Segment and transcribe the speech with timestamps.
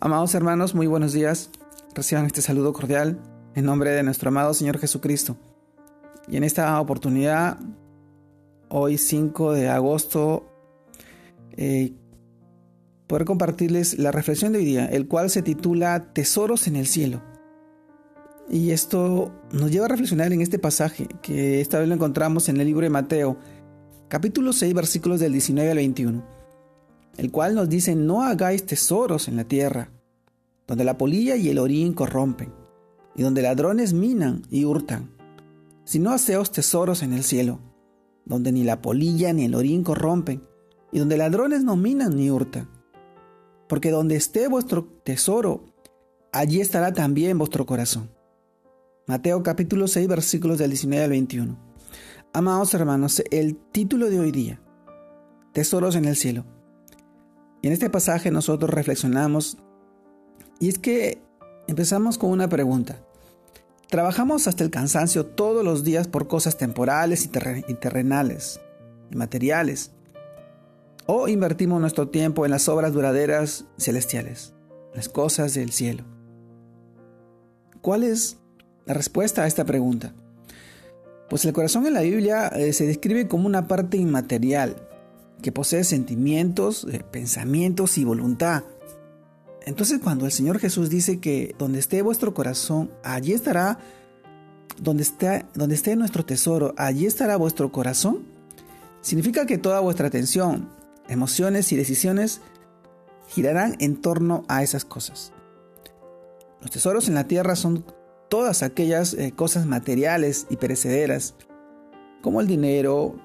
[0.00, 1.50] Amados hermanos, muy buenos días.
[1.92, 3.20] Reciban este saludo cordial
[3.56, 5.36] en nombre de nuestro amado Señor Jesucristo.
[6.28, 7.58] Y en esta oportunidad,
[8.68, 10.52] hoy 5 de agosto,
[11.56, 11.94] eh,
[13.08, 17.20] poder compartirles la reflexión de hoy día, el cual se titula Tesoros en el cielo.
[18.48, 22.60] Y esto nos lleva a reflexionar en este pasaje, que esta vez lo encontramos en
[22.60, 23.36] el libro de Mateo,
[24.06, 26.37] capítulo 6, versículos del 19 al 21
[27.18, 29.90] el cual nos dice, no hagáis tesoros en la tierra,
[30.68, 32.54] donde la polilla y el orín corrompen,
[33.16, 35.10] y donde ladrones minan y hurtan,
[35.84, 37.58] sino haceos tesoros en el cielo,
[38.24, 40.42] donde ni la polilla ni el orín corrompen,
[40.92, 42.70] y donde ladrones no minan ni hurtan.
[43.68, 45.64] Porque donde esté vuestro tesoro,
[46.32, 48.10] allí estará también vuestro corazón.
[49.08, 51.58] Mateo capítulo 6 versículos del 19 al 21.
[52.32, 54.60] Amados hermanos, el título de hoy día,
[55.52, 56.44] Tesoros en el cielo.
[57.62, 59.58] Y en este pasaje nosotros reflexionamos
[60.60, 61.22] y es que
[61.66, 63.00] empezamos con una pregunta.
[63.88, 68.60] Trabajamos hasta el cansancio todos los días por cosas temporales y, terrenales
[69.10, 69.92] y materiales.
[71.06, 74.52] O invertimos nuestro tiempo en las obras duraderas celestiales,
[74.94, 76.04] las cosas del cielo.
[77.80, 78.36] ¿Cuál es
[78.84, 80.12] la respuesta a esta pregunta?
[81.30, 84.87] Pues el corazón en la Biblia eh, se describe como una parte inmaterial,
[85.42, 88.64] que posee sentimientos, eh, pensamientos y voluntad.
[89.64, 93.78] Entonces cuando el Señor Jesús dice que donde esté vuestro corazón, allí estará,
[94.80, 98.24] donde esté, donde esté nuestro tesoro, allí estará vuestro corazón,
[99.00, 100.68] significa que toda vuestra atención,
[101.08, 102.40] emociones y decisiones
[103.28, 105.32] girarán en torno a esas cosas.
[106.60, 107.84] Los tesoros en la tierra son
[108.28, 111.34] todas aquellas eh, cosas materiales y perecederas,
[112.22, 113.16] como el dinero,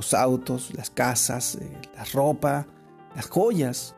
[0.00, 2.66] los autos, las casas, eh, la ropa,
[3.14, 3.94] las joyas,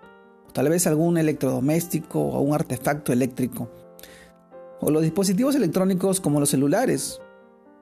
[0.49, 3.71] o tal vez algún electrodoméstico o un artefacto eléctrico,
[4.81, 7.21] o los dispositivos electrónicos como los celulares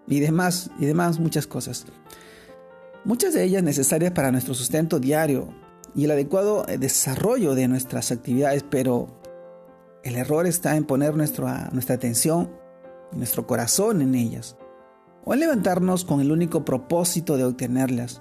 [0.06, 1.86] y demás, y demás muchas cosas.
[3.06, 5.48] Muchas de ellas necesarias para nuestro sustento diario
[5.94, 9.08] y el adecuado eh, desarrollo de nuestras actividades, pero
[10.04, 12.50] el error está en poner nuestra, nuestra atención
[13.14, 14.58] y nuestro corazón en ellas
[15.24, 18.20] o en levantarnos con el único propósito de obtenerlas.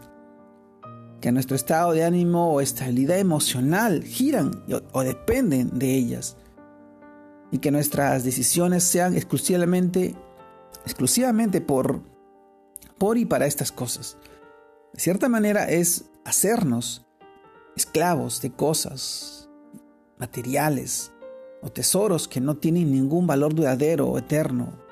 [1.22, 6.38] Que nuestro estado de ánimo o estabilidad emocional giran o, dependen de ellas.
[7.52, 10.16] Y que nuestras decisiones sean exclusivamente,
[10.86, 12.02] exclusivamente por,
[12.98, 14.18] por y para estas cosas.
[14.94, 17.06] De cierta manera es hacernos
[17.76, 19.50] esclavos de cosas
[20.18, 21.12] materiales
[21.62, 24.89] o tesoros que no tienen ningún valor duradero o eterno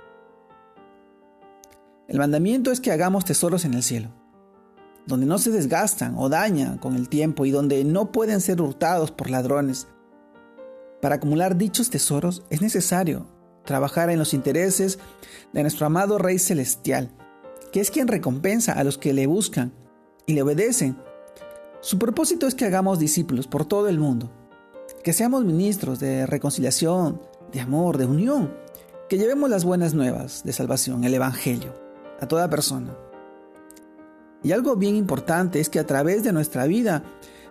[2.07, 4.09] el mandamiento es que hagamos tesoros en el cielo,
[5.07, 9.11] donde no se desgastan o dañan con el tiempo y donde no pueden ser hurtados
[9.11, 9.87] por ladrones.
[11.01, 13.27] Para acumular dichos tesoros es necesario
[13.65, 14.99] trabajar en los intereses
[15.51, 17.11] de nuestro amado Rey Celestial,
[17.73, 19.73] que es quien recompensa a los que le buscan
[20.25, 20.97] y le obedecen.
[21.81, 24.31] Su propósito es que hagamos discípulos por todo el mundo,
[25.03, 28.53] que seamos ministros de reconciliación, de amor, de unión,
[29.09, 31.86] que llevemos las buenas nuevas de salvación, el Evangelio
[32.19, 32.95] a toda persona.
[34.43, 37.03] Y algo bien importante es que a través de nuestra vida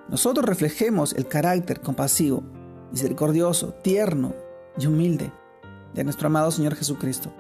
[0.09, 2.43] nosotros reflejemos el carácter compasivo,
[2.93, 4.35] misericordioso, tierno
[4.79, 5.33] y humilde
[5.95, 7.33] de nuestro amado Señor Jesucristo.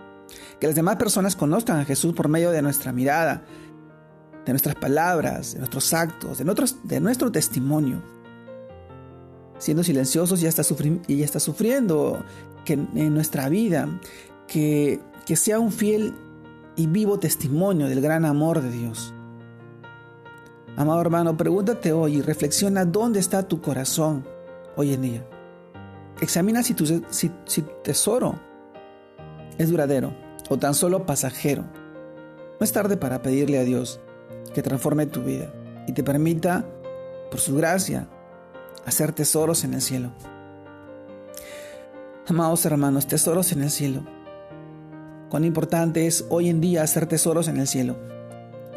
[0.58, 3.44] Que las demás personas conozcan a Jesús por medio de nuestra mirada,
[4.44, 6.44] de nuestras palabras, de nuestros actos, de,
[6.84, 8.02] de nuestro testimonio.
[9.58, 10.62] Siendo silenciosos y hasta,
[11.06, 12.22] y está sufriendo
[12.64, 13.88] que en nuestra vida,
[14.48, 16.14] que, que sea un fiel
[16.76, 19.14] y vivo testimonio del gran amor de Dios.
[20.76, 24.26] Amado hermano, pregúntate hoy y reflexiona dónde está tu corazón
[24.76, 25.26] hoy en día.
[26.20, 26.84] Examina si tu,
[27.82, 28.38] tesoro
[29.56, 30.14] es duradero
[30.50, 31.62] o tan solo pasajero.
[31.62, 34.00] No es tarde para pedirle a Dios
[34.54, 35.52] que transforme tu vida
[35.86, 36.66] y te permita,
[37.30, 38.08] por su gracia,
[38.84, 40.12] hacer tesoros en el cielo.
[42.26, 44.02] Amados hermanos, tesoros en el cielo
[45.28, 47.96] cuán importante es hoy en día hacer tesoros en el cielo.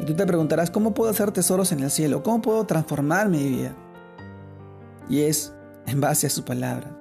[0.00, 2.22] Y tú te preguntarás, ¿cómo puedo hacer tesoros en el cielo?
[2.22, 3.76] ¿Cómo puedo transformar mi vida?
[5.08, 5.52] Y es
[5.86, 6.96] en base a su palabra,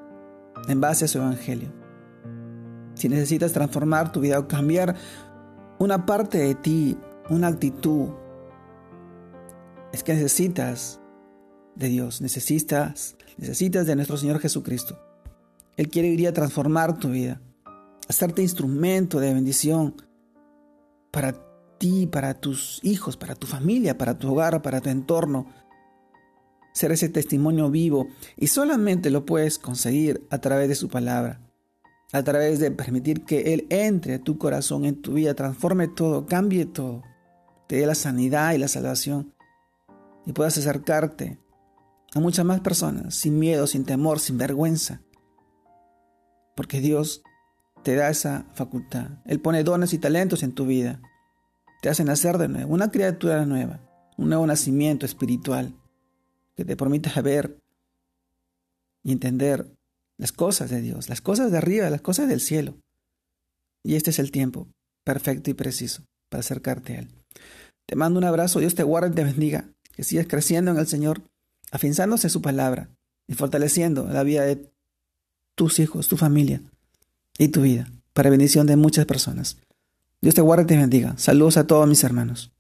[0.68, 1.72] en base a su evangelio.
[2.96, 4.96] Si necesitas transformar tu vida o cambiar
[5.78, 6.98] una parte de ti,
[7.30, 8.10] una actitud,
[9.94, 11.00] es que necesitas
[11.76, 15.00] de Dios, necesitas, necesitas de nuestro Señor Jesucristo.
[15.78, 17.40] Él quiere ir a transformar tu vida
[18.10, 19.96] hacerte instrumento de bendición
[21.12, 21.36] para
[21.78, 25.48] ti, para tus hijos, para tu familia, para tu hogar, para tu entorno.
[26.74, 28.08] ser ese testimonio vivo
[28.38, 31.42] y solamente lo puedes conseguir a través de su palabra,
[32.12, 36.26] a través de permitir que Él entre a tu corazón, en tu vida, transforme todo,
[36.26, 37.04] cambie todo,
[37.68, 39.34] te dé la sanidad y la salvación
[40.26, 41.40] y puedas acercarte
[42.16, 45.02] a muchas más personas sin miedo, sin temor, sin vergüenza.
[46.56, 47.24] Porque Dios
[47.84, 49.10] te da esa facultad.
[49.26, 51.02] Él pone dones y talentos en tu vida.
[51.82, 53.80] Te hace nacer de nuevo, una criatura nueva,
[54.18, 55.74] un nuevo nacimiento espiritual
[56.56, 57.58] que te permita ver
[59.04, 59.66] y entender
[60.18, 62.76] las cosas de Dios, las cosas de arriba, las cosas del cielo.
[63.84, 64.68] Y este es el tiempo
[65.06, 67.10] perfecto y preciso para acercarte a Él.
[67.86, 70.88] Te mando un abrazo, Dios te guarde y te bendiga, que sigas creciendo en el
[70.88, 71.22] Señor,
[71.72, 72.90] afianzándose su palabra
[73.26, 74.70] y fortaleciendo la vida de
[75.56, 76.62] tus hijos, tu familia
[77.40, 79.58] y tu vida, para bendición de muchas personas.
[80.22, 81.18] Dios te guarde y te bendiga.
[81.18, 82.52] Saludos a todos mis hermanos.